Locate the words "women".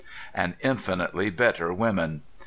1.71-2.23